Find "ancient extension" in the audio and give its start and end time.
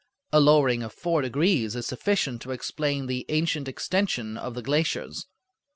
3.29-4.35